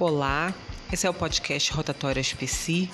[0.00, 0.54] Olá,
[0.92, 2.88] esse é o podcast Rotatório SPC,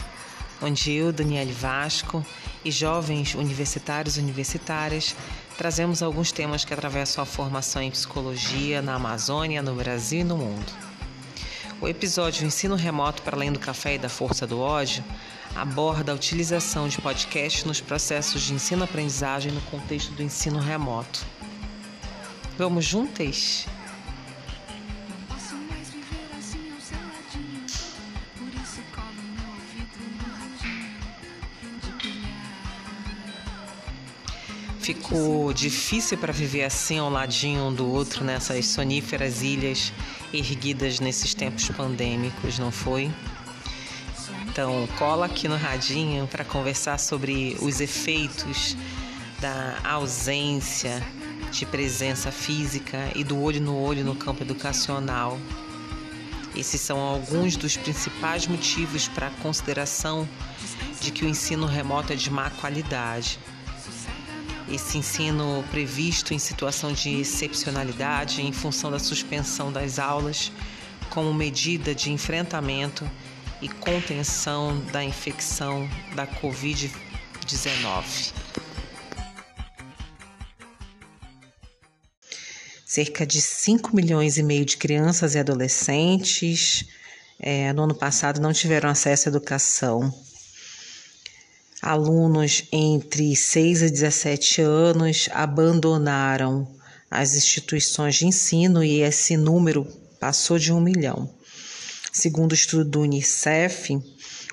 [0.62, 2.24] onde eu, Daniele Vasco
[2.64, 5.14] e jovens universitários e universitárias
[5.58, 10.38] trazemos alguns temas que atravessam a formação em psicologia na Amazônia, no Brasil e no
[10.38, 10.72] mundo.
[11.78, 15.04] O episódio Ensino Remoto para Além do Café e da Força do Ódio
[15.54, 21.20] aborda a utilização de podcast nos processos de ensino-aprendizagem no contexto do ensino remoto.
[22.56, 23.66] Vamos juntas?
[34.84, 39.90] Ficou difícil para viver assim ao ladinho um do outro nessas soníferas ilhas
[40.30, 43.10] erguidas nesses tempos pandêmicos, não foi?
[44.46, 48.76] Então, cola aqui no radinho para conversar sobre os efeitos
[49.40, 51.02] da ausência
[51.50, 55.40] de presença física e do olho no olho no campo educacional.
[56.54, 60.28] Esses são alguns dos principais motivos para a consideração
[61.00, 63.38] de que o ensino remoto é de má qualidade
[64.68, 70.50] esse ensino previsto em situação de excepcionalidade em função da suspensão das aulas
[71.10, 73.08] como medida de enfrentamento
[73.60, 78.32] e contenção da infecção da Covid-19.
[82.84, 86.86] Cerca de 5 milhões e meio de crianças e adolescentes
[87.38, 90.12] é, no ano passado não tiveram acesso à educação
[91.84, 96.66] alunos entre 6 e 17 anos abandonaram
[97.10, 99.86] as instituições de ensino e esse número
[100.18, 101.28] passou de um milhão.
[102.10, 104.00] Segundo o estudo do Unicef,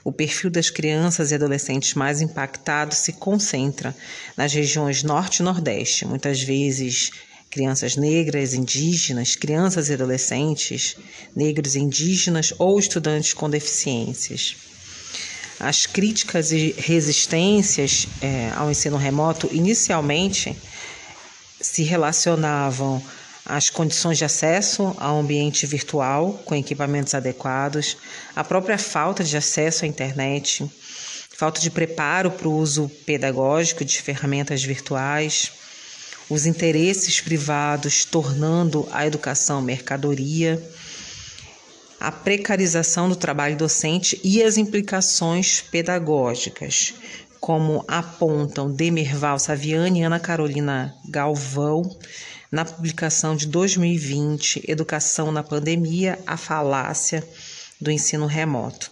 [0.03, 3.95] o perfil das crianças e adolescentes mais impactados se concentra
[4.35, 7.11] nas regiões norte e nordeste, muitas vezes
[7.49, 10.97] crianças negras, indígenas, crianças e adolescentes
[11.33, 14.70] negros, indígenas ou estudantes com deficiências.
[15.63, 20.57] As críticas e resistências é, ao ensino remoto inicialmente
[21.61, 22.99] se relacionavam
[23.45, 27.95] às condições de acesso ao ambiente virtual com equipamentos adequados,
[28.35, 30.67] a própria falta de acesso à internet,
[31.29, 35.51] falta de preparo para o uso pedagógico de ferramentas virtuais,
[36.27, 40.59] os interesses privados tornando a educação mercadoria
[42.01, 46.95] a precarização do trabalho docente e as implicações pedagógicas,
[47.39, 51.83] como apontam Demerval Saviani e Ana Carolina Galvão
[52.51, 57.23] na publicação de 2020, Educação na Pandemia, a falácia
[57.79, 58.91] do ensino remoto.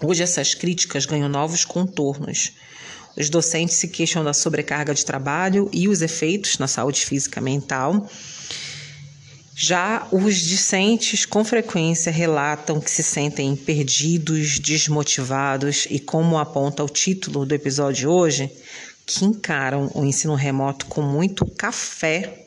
[0.00, 2.52] Hoje essas críticas ganham novos contornos.
[3.16, 7.42] Os docentes se queixam da sobrecarga de trabalho e os efeitos na saúde física e
[7.42, 8.08] mental
[9.60, 16.88] já os discentes com frequência relatam que se sentem perdidos, desmotivados e, como aponta o
[16.88, 18.52] título do episódio de hoje,
[19.04, 22.46] que encaram o ensino remoto com muito café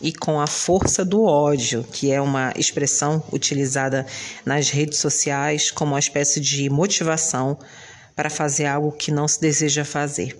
[0.00, 4.06] e com a força do ódio, que é uma expressão utilizada
[4.42, 7.58] nas redes sociais como uma espécie de motivação
[8.14, 10.34] para fazer algo que não se deseja fazer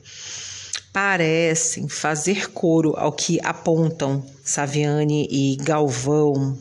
[0.97, 6.59] parecem fazer coro ao que apontam Saviani e Galvão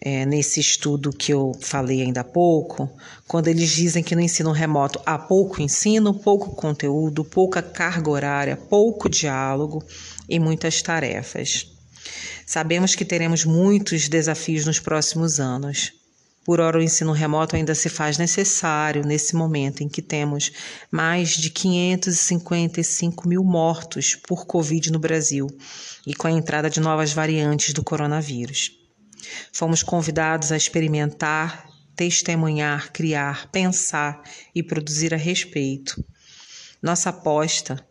[0.00, 2.90] é, nesse estudo que eu falei ainda há pouco,
[3.28, 8.56] quando eles dizem que no ensino remoto há pouco ensino, pouco conteúdo, pouca carga horária,
[8.56, 9.84] pouco diálogo
[10.26, 11.70] e muitas tarefas.
[12.46, 15.92] Sabemos que teremos muitos desafios nos próximos anos.
[16.46, 20.52] Por hora, o ensino remoto ainda se faz necessário nesse momento em que temos
[20.92, 25.48] mais de 555 mil mortos por Covid no Brasil
[26.06, 28.70] e com a entrada de novas variantes do coronavírus.
[29.52, 34.22] Fomos convidados a experimentar, testemunhar, criar, pensar
[34.54, 36.00] e produzir a respeito.
[36.80, 37.84] Nossa aposta,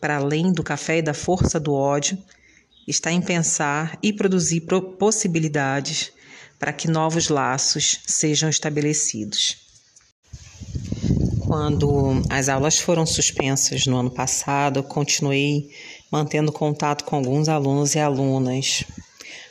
[0.00, 2.18] para além do café e da força do ódio,
[2.88, 4.62] está em pensar e produzir
[4.98, 6.12] possibilidades
[6.60, 9.56] para que novos laços sejam estabelecidos.
[11.46, 15.70] Quando as aulas foram suspensas no ano passado, continuei
[16.12, 18.84] mantendo contato com alguns alunos e alunas.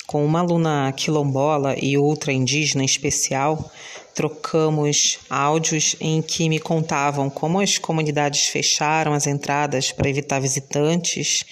[0.06, 3.72] Com uma aluna quilombola e outra indígena em especial,
[4.14, 11.44] trocamos áudios em que me contavam como as comunidades fecharam as entradas para evitar visitantes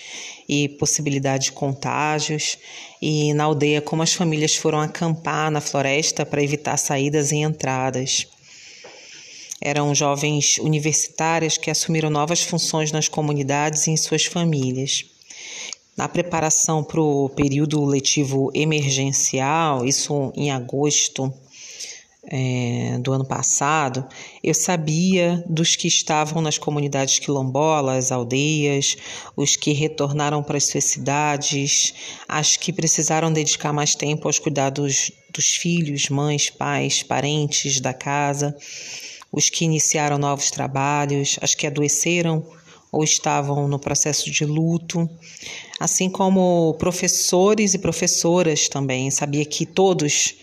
[0.47, 2.57] e possibilidade de contágios,
[3.01, 8.27] e na aldeia como as famílias foram acampar na floresta para evitar saídas e entradas.
[9.59, 15.03] Eram jovens universitárias que assumiram novas funções nas comunidades e em suas famílias.
[15.97, 21.33] Na preparação para o período letivo emergencial, isso em agosto
[22.29, 24.05] é, do ano passado,
[24.43, 28.97] eu sabia dos que estavam nas comunidades quilombolas, aldeias,
[29.35, 31.93] os que retornaram para as suas cidades,
[32.27, 38.55] as que precisaram dedicar mais tempo aos cuidados dos filhos, mães, pais, parentes da casa,
[39.31, 42.45] os que iniciaram novos trabalhos, as que adoeceram
[42.91, 45.09] ou estavam no processo de luto,
[45.79, 49.11] assim como professores e professoras também.
[49.11, 50.35] Sabia que todos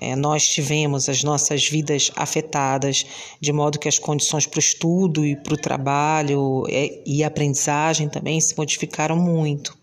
[0.00, 3.04] é, nós tivemos as nossas vidas afetadas,
[3.40, 8.08] de modo que as condições para o estudo e para o trabalho é, e aprendizagem
[8.08, 9.78] também se modificaram muito.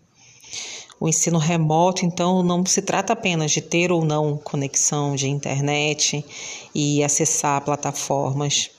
[1.00, 6.24] O ensino remoto, então, não se trata apenas de ter ou não conexão de internet
[6.74, 8.70] e acessar plataformas.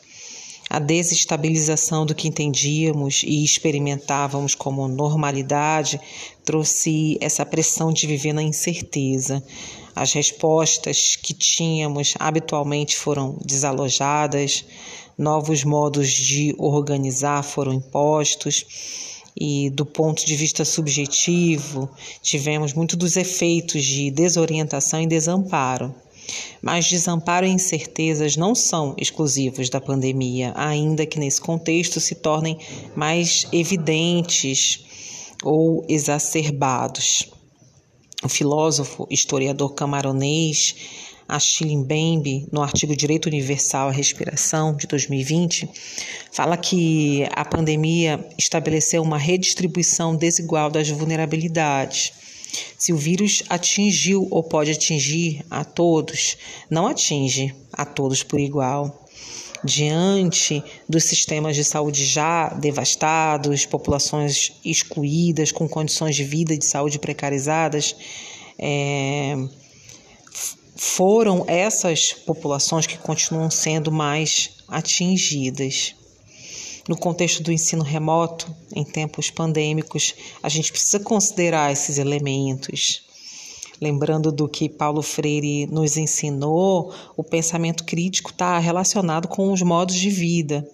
[0.69, 5.99] A desestabilização do que entendíamos e experimentávamos como normalidade
[6.45, 9.43] trouxe essa pressão de viver na incerteza,
[9.95, 14.63] as respostas que tínhamos habitualmente foram desalojadas,
[15.17, 18.63] novos modos de organizar foram impostos
[19.35, 21.89] e do ponto de vista subjetivo,
[22.21, 25.93] tivemos muito dos efeitos de desorientação e desamparo.
[26.61, 32.57] Mas desamparo e incertezas não são exclusivos da pandemia, ainda que nesse contexto se tornem
[32.95, 34.83] mais evidentes
[35.43, 37.29] ou exacerbados.
[38.23, 40.75] O filósofo historiador camaronês
[41.29, 45.69] Achille Mbembe, no artigo Direito Universal à Respiração, de 2020,
[46.31, 52.13] fala que a pandemia estabeleceu uma redistribuição desigual das vulnerabilidades.
[52.77, 56.37] Se o vírus atingiu ou pode atingir a todos,
[56.69, 59.05] não atinge a todos por igual
[59.63, 66.65] diante dos sistemas de saúde já devastados, populações excluídas, com condições de vida e de
[66.65, 67.95] saúde precarizadas,
[68.57, 69.35] é,
[70.75, 75.95] foram essas populações que continuam sendo mais atingidas.
[76.87, 83.09] No contexto do ensino remoto, em tempos pandêmicos, a gente precisa considerar esses elementos
[83.81, 89.95] Lembrando do que Paulo Freire nos ensinou, o pensamento crítico está relacionado com os modos
[89.95, 90.69] de vida.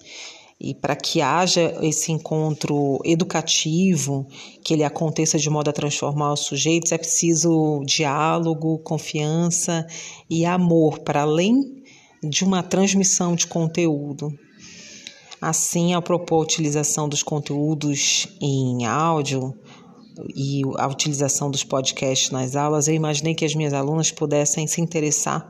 [0.58, 4.26] E para que haja esse encontro educativo,
[4.64, 9.86] que ele aconteça de modo a transformar os sujeitos, é preciso diálogo, confiança
[10.28, 11.84] e amor, para além
[12.24, 14.32] de uma transmissão de conteúdo.
[15.48, 19.54] Assim, ao propor a utilização dos conteúdos em áudio,
[20.34, 24.80] e a utilização dos podcasts nas aulas, eu imaginei que as minhas alunas pudessem se
[24.80, 25.48] interessar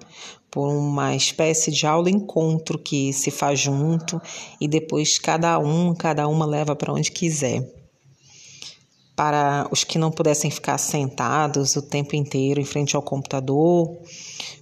[0.51, 4.21] por uma espécie de aula encontro que se faz junto
[4.61, 7.67] e depois cada um, cada uma leva para onde quiser.
[9.17, 13.97] Para os que não pudessem ficar sentados o tempo inteiro em frente ao computador,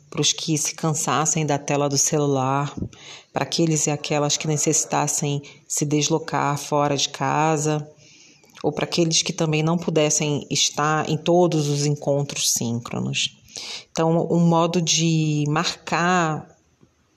[0.09, 2.73] para os que se cansassem da tela do celular,
[3.33, 7.87] para aqueles e aquelas que necessitassem se deslocar fora de casa,
[8.63, 13.37] ou para aqueles que também não pudessem estar em todos os encontros síncronos.
[13.91, 16.49] Então, um modo de marcar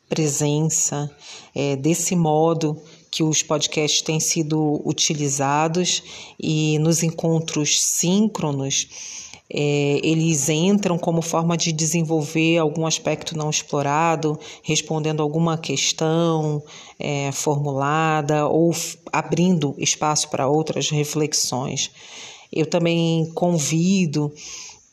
[0.09, 1.09] presença
[1.53, 6.03] é, desse modo que os podcasts têm sido utilizados
[6.39, 8.87] e nos encontros síncronos
[9.49, 16.61] é, eles entram como forma de desenvolver algum aspecto não explorado, respondendo alguma questão
[16.99, 18.75] é, formulada ou
[19.11, 21.91] abrindo espaço para outras reflexões.
[22.51, 24.33] Eu também convido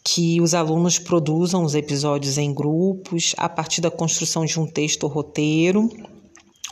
[0.05, 5.05] que os alunos produzam os episódios em grupos a partir da construção de um texto
[5.05, 5.91] ou roteiro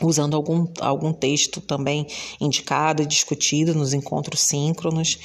[0.07, 2.07] usando algum, algum texto também
[2.39, 5.17] indicado e discutido nos encontros síncronos,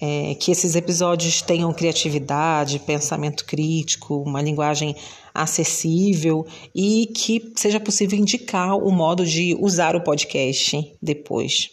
[0.00, 4.94] é, que esses episódios tenham criatividade, pensamento crítico, uma linguagem
[5.34, 11.70] acessível e que seja possível indicar o modo de usar o podcast depois.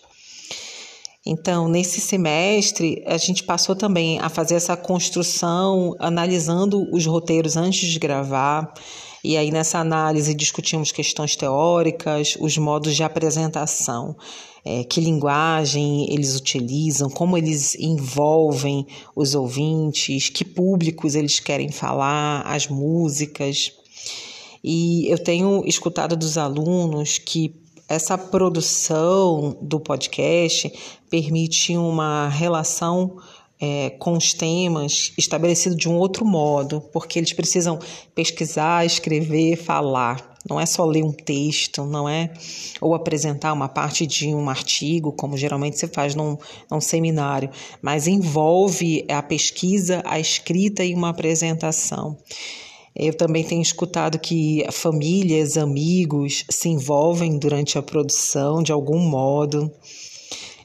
[1.30, 7.90] Então, nesse semestre, a gente passou também a fazer essa construção, analisando os roteiros antes
[7.90, 8.74] de gravar,
[9.28, 14.16] e aí nessa análise discutimos questões teóricas, os modos de apresentação,
[14.64, 22.42] é, que linguagem eles utilizam, como eles envolvem os ouvintes, que públicos eles querem falar,
[22.44, 23.74] as músicas.
[24.64, 27.54] E eu tenho escutado dos alunos que
[27.90, 30.72] essa produção do podcast
[31.10, 33.18] permite uma relação
[33.60, 37.80] é, com os temas estabelecido de um outro modo, porque eles precisam
[38.14, 40.38] pesquisar, escrever, falar.
[40.50, 42.32] Não é só ler um texto, não é?
[42.80, 46.38] Ou apresentar uma parte de um artigo, como geralmente se faz num,
[46.72, 47.50] num seminário,
[47.82, 52.18] mas envolve a pesquisa, a escrita e uma apresentação.
[52.96, 59.72] Eu também tenho escutado que famílias, amigos se envolvem durante a produção de algum modo.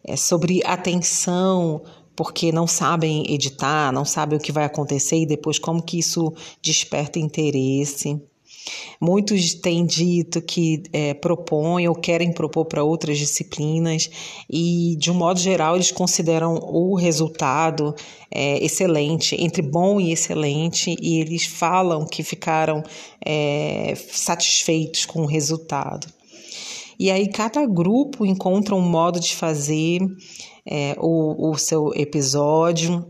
[0.05, 1.83] É sobre atenção,
[2.23, 6.33] porque não sabem editar, não sabem o que vai acontecer e depois como que isso
[6.62, 8.17] desperta interesse.
[9.00, 14.09] Muitos têm dito que é, propõem ou querem propor para outras disciplinas
[14.49, 17.93] e, de um modo geral, eles consideram o resultado
[18.31, 22.85] é, excelente, entre bom e excelente, e eles falam que ficaram
[23.26, 26.07] é, satisfeitos com o resultado.
[27.00, 29.99] E aí cada grupo encontra um modo de fazer
[30.66, 33.07] é, o, o seu episódio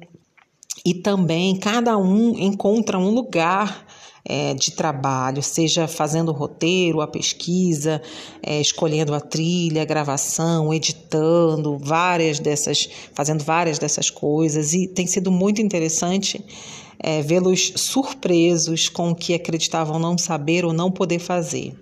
[0.85, 3.87] e também cada um encontra um lugar
[4.25, 8.01] é, de trabalho, seja fazendo o roteiro, a pesquisa,
[8.43, 15.07] é, escolhendo a trilha, a gravação, editando, várias dessas, fazendo várias dessas coisas, e tem
[15.07, 16.45] sido muito interessante
[16.99, 21.75] é, vê-los surpresos com o que acreditavam não saber ou não poder fazer.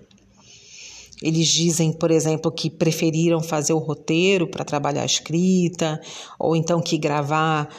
[1.21, 6.01] Eles dizem, por exemplo, que preferiram fazer o roteiro para trabalhar a escrita,
[6.39, 7.69] ou então que gravar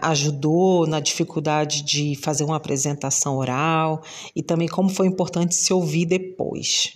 [0.00, 4.02] ajudou na dificuldade de fazer uma apresentação oral,
[4.34, 6.92] e também como foi importante se ouvir depois.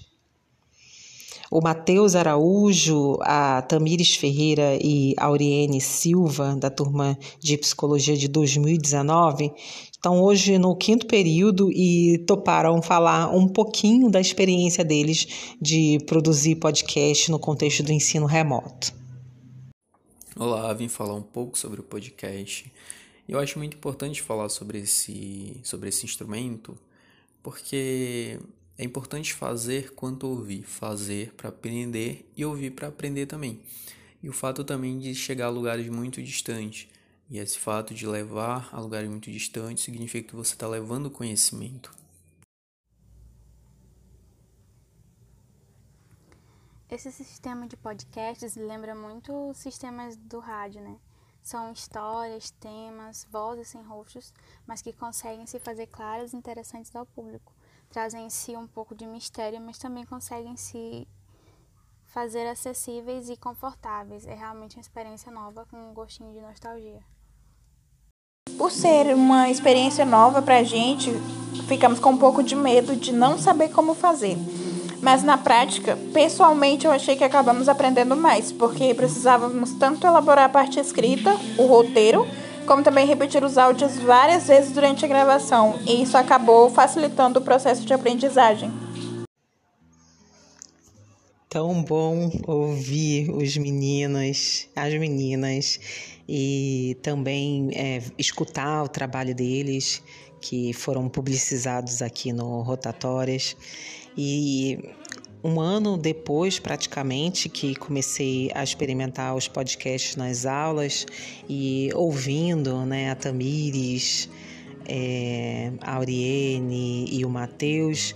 [1.51, 8.29] O Matheus Araújo, a Tamires Ferreira e a Auriene Silva, da turma de psicologia de
[8.29, 9.53] 2019,
[10.01, 16.57] estão hoje no quinto período e toparam falar um pouquinho da experiência deles de produzir
[16.57, 18.95] podcast no contexto do ensino remoto.
[20.35, 22.73] Olá, vim falar um pouco sobre o podcast.
[23.29, 26.79] Eu acho muito importante falar sobre esse, sobre esse instrumento,
[27.43, 28.39] porque
[28.79, 33.61] é importante fazer quanto ouvir, fazer para aprender e ouvir para aprender também.
[34.23, 36.89] E o fato também de chegar a lugares muito distantes.
[37.31, 41.93] E esse fato de levar a lugares muito distantes significa que você está levando conhecimento.
[46.91, 50.99] Esse sistema de podcasts lembra muito sistemas do rádio, né?
[51.41, 54.35] São histórias, temas, vozes sem rostos,
[54.67, 57.55] mas que conseguem se fazer claras e interessantes ao público
[57.91, 61.07] trazem em si um pouco de mistério, mas também conseguem se
[62.07, 64.27] fazer acessíveis e confortáveis.
[64.27, 67.05] É realmente uma experiência nova com um gostinho de nostalgia.
[68.61, 71.11] Por ser uma experiência nova para a gente,
[71.67, 74.37] ficamos com um pouco de medo de não saber como fazer.
[75.01, 80.49] Mas na prática, pessoalmente, eu achei que acabamos aprendendo mais, porque precisávamos tanto elaborar a
[80.51, 82.29] parte escrita, o roteiro,
[82.67, 87.43] como também repetir os áudios várias vezes durante a gravação, e isso acabou facilitando o
[87.43, 88.71] processo de aprendizagem.
[91.51, 95.81] Tão bom ouvir os meninos, as meninas,
[96.29, 100.01] e também é, escutar o trabalho deles,
[100.41, 103.57] que foram publicizados aqui no Rotatórias.
[104.17, 104.79] E
[105.43, 111.05] um ano depois, praticamente, que comecei a experimentar os podcasts nas aulas
[111.49, 114.31] e ouvindo né, a Tamires,
[114.87, 118.15] é, a Auriene e o Matheus,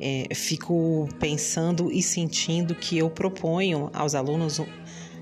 [0.00, 4.60] é, fico pensando e sentindo que eu proponho aos alunos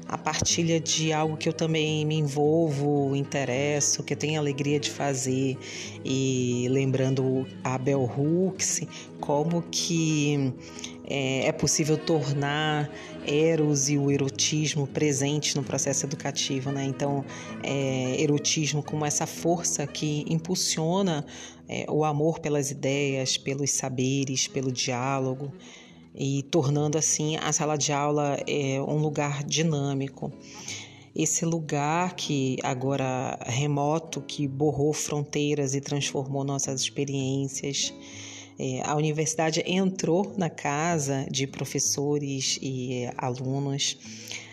[0.08, 4.90] a partilha de algo que eu também me envolvo, interesso, que eu tenho alegria de
[4.90, 5.56] fazer.
[6.04, 8.82] E lembrando a Bell Hooks,
[9.20, 10.52] como que
[11.06, 12.90] é, é possível tornar
[13.26, 16.84] Eros e o erotismo presentes no processo educativo, né?
[16.84, 17.24] Então,
[17.62, 21.24] é, erotismo como essa força que impulsiona
[21.66, 25.50] é, o amor pelas ideias, pelos saberes, pelo diálogo
[26.14, 30.32] e tornando assim a sala de aula é, um lugar dinâmico.
[31.14, 37.92] Esse lugar que agora remoto, que borrou fronteiras e transformou nossas experiências.
[38.58, 43.96] É, a universidade entrou na casa de professores e alunos.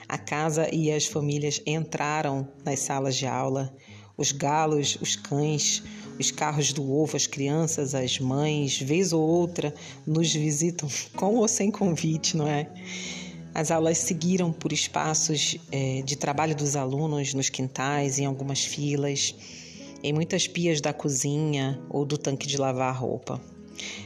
[0.08, 3.74] A casa e as famílias entraram nas salas de aula.
[4.18, 5.82] Os galos, os cães,
[6.20, 9.74] os carros do ovo, as crianças, as mães, vez ou outra,
[10.06, 12.68] nos visitam com ou sem convite, não é?
[13.53, 19.36] As aulas seguiram por espaços é, de trabalho dos alunos nos quintais, em algumas filas,
[20.01, 23.41] em muitas pias da cozinha ou do tanque de lavar roupa.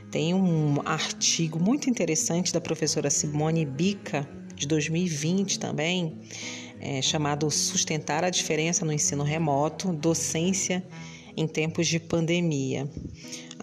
[0.10, 6.18] Tem um artigo muito interessante da professora Simone Bica, de 2020 também,
[6.80, 10.84] é, chamado Sustentar a Diferença no Ensino Remoto, Docência
[11.36, 12.90] em tempos de pandemia.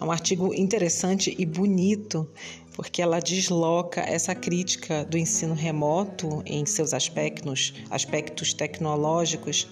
[0.01, 2.29] É um artigo interessante e bonito,
[2.75, 9.69] porque ela desloca essa crítica do ensino remoto em seus aspectos, aspectos tecnológicos,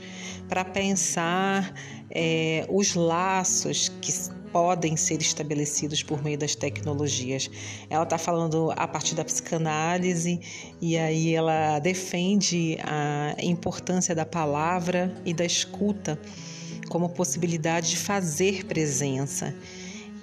[0.48, 1.74] para pensar
[2.10, 4.12] é, os laços que
[4.52, 7.50] podem ser estabelecidos por meio das tecnologias.
[7.88, 10.40] Ela está falando a partir da psicanálise
[10.80, 16.18] e aí ela defende a importância da palavra e da escuta
[16.90, 19.54] como possibilidade de fazer presença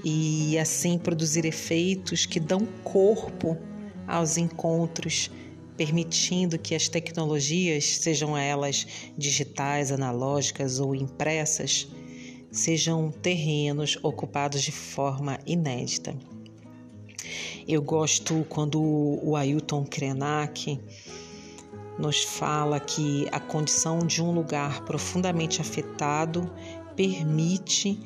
[0.04, 3.58] e assim produzir efeitos que dão corpo
[4.06, 5.32] aos encontros,
[5.78, 8.86] permitindo que as tecnologias, sejam elas
[9.18, 11.88] digitais, analógicas ou impressas,
[12.52, 16.14] sejam terrenos ocupados de forma inédita.
[17.66, 20.78] Eu gosto quando o Ailton Krenak
[21.98, 26.50] nos fala que a condição de um lugar profundamente afetado
[26.96, 28.00] permite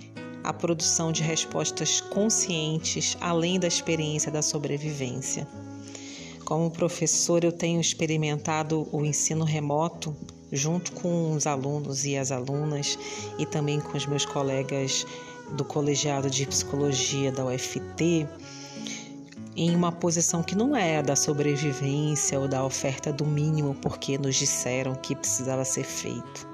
[0.43, 5.47] a produção de respostas conscientes além da experiência da sobrevivência.
[6.45, 10.15] Como professor, eu tenho experimentado o ensino remoto
[10.51, 12.99] junto com os alunos e as alunas
[13.37, 15.05] e também com os meus colegas
[15.51, 18.27] do colegiado de psicologia da UFT
[19.55, 24.17] em uma posição que não é a da sobrevivência ou da oferta do mínimo porque
[24.17, 26.47] nos disseram que precisava ser feito.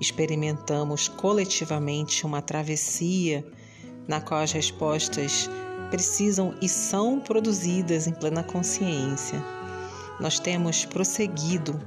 [0.00, 3.44] Experimentamos coletivamente uma travessia
[4.06, 5.50] na qual as respostas
[5.90, 9.42] precisam e são produzidas em plena consciência.
[10.20, 11.78] Nós temos prosseguido,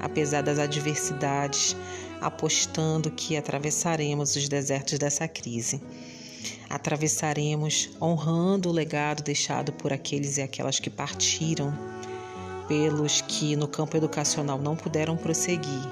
[0.00, 1.76] apesar das adversidades,
[2.20, 5.80] apostando que atravessaremos os desertos dessa crise
[6.72, 11.70] atravessaremos honrando o legado deixado por aqueles e aquelas que partiram,
[12.66, 15.82] pelos que no campo educacional não puderam prosseguir.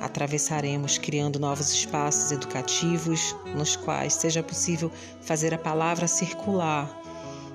[0.00, 4.90] Atravessaremos criando novos espaços educativos nos quais seja possível
[5.20, 6.90] fazer a palavra circular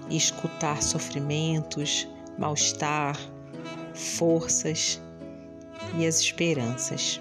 [0.07, 3.19] e escutar sofrimentos, mal-estar,
[3.95, 5.01] forças
[5.97, 7.19] e as esperanças.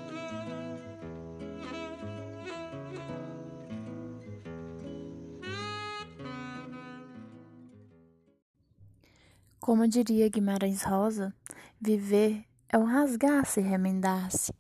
[9.67, 11.35] Como diria Guimarães Rosa,
[11.81, 14.55] viver é um rasgar-se e remendar-se.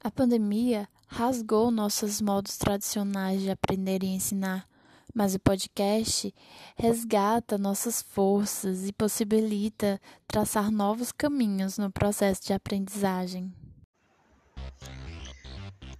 [0.00, 4.64] A pandemia rasgou nossos modos tradicionais de aprender e ensinar,
[5.12, 6.32] mas o podcast
[6.76, 13.52] resgata nossas forças e possibilita traçar novos caminhos no processo de aprendizagem.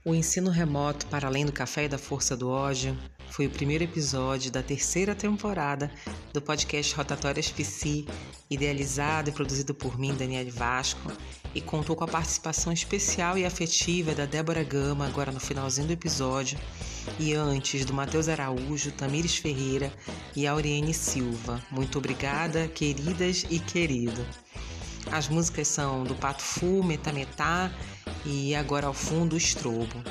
[0.06, 2.96] O ensino remoto para além do café e da força do ódio
[3.28, 5.90] foi o primeiro episódio da terceira temporada
[6.32, 8.04] do podcast Rotatórias PC,
[8.48, 11.10] idealizado e produzido por mim, Daniele Vasco,
[11.52, 15.94] e contou com a participação especial e afetiva da Débora Gama, agora no finalzinho do
[15.94, 16.56] episódio,
[17.18, 19.92] e antes do Matheus Araújo, Tamires Ferreira
[20.36, 21.60] e Auriene Silva.
[21.68, 24.24] Muito obrigada, queridas e querido.
[25.10, 27.72] As músicas são do Pato Fu, Metá Metá
[28.26, 30.02] e agora ao fundo o Estrobo.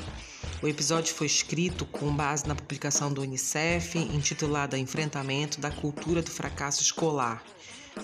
[0.62, 6.32] O episódio foi escrito com base na publicação do Unicef intitulada Enfrentamento da Cultura do
[6.32, 7.43] Fracasso Escolar,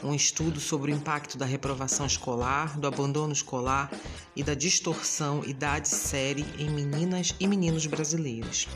[0.04, 3.90] um estudo sobre o impacto da reprovação escolar, do abandono escolar
[4.36, 8.68] e da distorção idade-série em meninas e meninos brasileiros.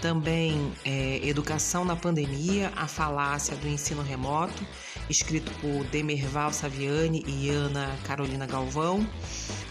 [0.00, 4.64] Também é, Educação na Pandemia, a falácia do ensino remoto,
[5.08, 9.06] escrito por Demerval Saviani e Ana Carolina Galvão.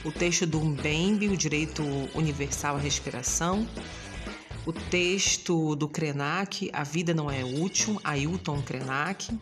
[0.03, 1.83] O texto do Mbembe, o Direito
[2.15, 3.67] Universal à Respiração.
[4.65, 9.37] O texto do Krenak, A Vida Não É Útil, Ailton Krenak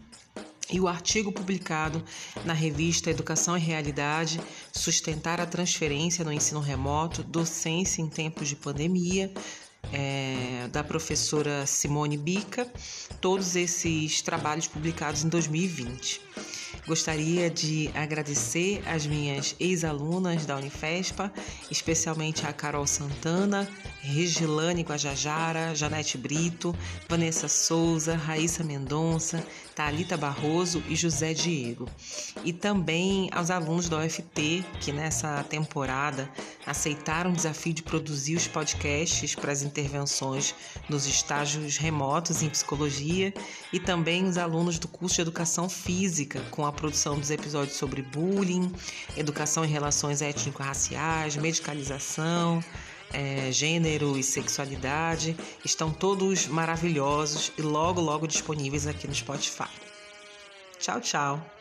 [0.71, 2.03] e o artigo publicado
[2.43, 4.39] na revista Educação e Realidade
[4.71, 9.31] Sustentar a Transferência no Ensino Remoto, Docência em Tempos de Pandemia,
[9.93, 12.67] é, da professora Simone Bica,
[13.21, 16.21] todos esses trabalhos publicados em 2020.
[16.87, 21.33] Gostaria de agradecer as minhas ex-alunas da Unifespa,
[21.71, 23.67] especialmente a Carol Santana,
[24.01, 26.75] Regilane Guajajara, Janete Brito,
[27.09, 29.43] Vanessa Souza, Raíssa Mendonça,
[29.73, 31.89] Talita Barroso e José Diego.
[32.43, 36.29] E também aos alunos da UFT que nessa temporada
[36.67, 40.53] aceitaram o desafio de produzir os podcasts para as intervenções
[40.87, 43.33] nos estágios remotos em psicologia
[43.73, 48.01] e também os alunos do curso de Educação Física com a produção dos episódios sobre
[48.01, 48.71] bullying,
[49.17, 52.63] educação em relações étnico-raciais, medicalização,
[53.11, 55.35] é, gênero e sexualidade.
[55.63, 59.69] Estão todos maravilhosos e logo, logo disponíveis aqui no Spotify.
[60.79, 61.55] Tchau, tchau.